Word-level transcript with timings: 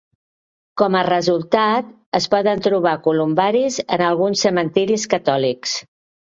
Com 0.81 0.95
a 0.99 1.01
resultat, 1.07 1.91
es 2.19 2.27
poden 2.35 2.63
trobar 2.69 2.95
columbaris 3.09 3.79
en 3.85 4.03
alguns 4.07 4.43
cementiris 4.47 5.07
catòlics. 5.15 5.77